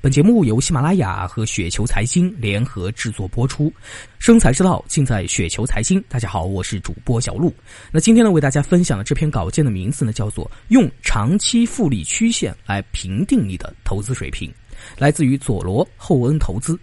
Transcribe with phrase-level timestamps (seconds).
[0.00, 3.72] 本节目由喜马拉雅和雪球财经联合制作播出，
[4.20, 6.00] 生财之道尽在雪球财经。
[6.08, 7.52] 大家好，我是主播小璐。
[7.90, 14.48] 那今天呢，为大家分享的这篇稿件的名字呢，叫做《用长期复利曲线来评定你的投资水平》，
[14.96, 16.78] 来自于佐罗厚恩投资。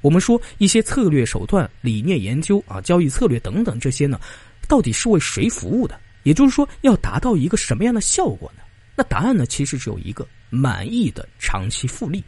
[0.00, 4.18] 我们说一些策略手段、理念研究啊、交易策略等等这些呢，
[4.66, 6.00] 到底是为谁服务的？
[6.22, 8.62] 也就是说，要达到一个什么样的效果呢？
[8.96, 12.24] 那答案呢，其实只有一个：满意的长期复利。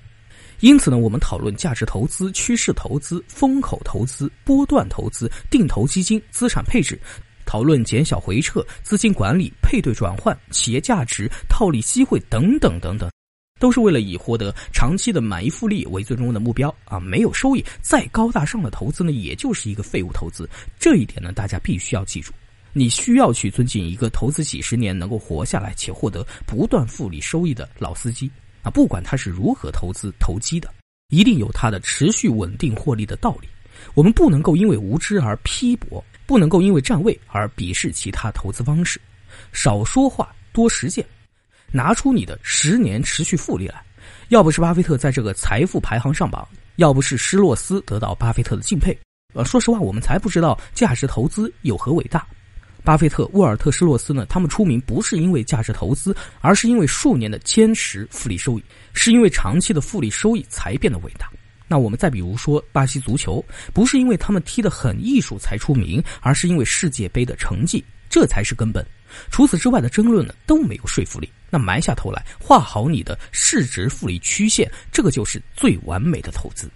[0.60, 6.98] 因此呢，我们讨论价值投资、趋势投资、风口投资、波段投资、定投基金、资产配置，
[7.44, 13.10] 讨论减小回撤、资金管理、配对转换、企业价值、套利机会等等等等，
[13.60, 16.98] 都是为了以获得长期的满意复利为最终的目标啊！
[16.98, 20.48] 没有收益，再高大上的投资呢，也就是一个废物投资。
[20.78, 22.32] 这一点呢，大家必须要记住。
[22.72, 28.30] 你需要去尊敬一个投资几十年能够活下来且获得不断复利收益的老司机。
[28.66, 30.68] 啊，不管他是如何投资投机的，
[31.08, 33.46] 一定有他的持续稳定获利的道理。
[33.94, 39.00] 我们不能够因为无知而批驳，不能够因为占位而鄙视其他投资方式。
[39.52, 41.06] 少说话，多实践，
[41.70, 43.80] 拿出你的十年持续复利来。
[44.30, 48.98] 要不是巴菲特在这个财富排行上榜，要不是施洛斯得到巴菲特的敬佩，
[49.32, 52.26] 呃，说实话，我们才不知道价值投资有何伟大。
[52.86, 54.24] 巴菲特、沃尔特·施洛斯呢？
[54.26, 61.28] 他们出名不是因为价值投资，而是因为数年的坚持复利收益，是因为长期的复利收益才变得伟大。
[61.66, 68.86] 那我们再比如说巴西足球，不是因为他们踢得很艺术才出名，而是因为世界杯的成绩，这才是根本。
[69.32, 71.28] 除此之外的争论呢都没有说服力。
[71.50, 76.70] 那埋下头来，画好你的市值复利曲线，这个就是最完美的投资。